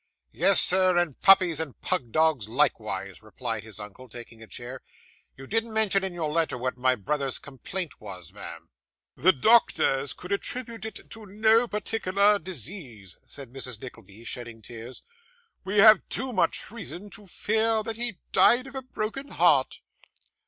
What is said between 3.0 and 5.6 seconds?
replied his uncle, taking a chair. 'You